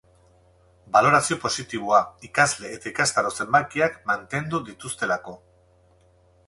[0.95, 1.99] Balorazio positiboa,
[2.29, 5.41] ikasle eta ikastaro zenbakiak mantendu dituztelako.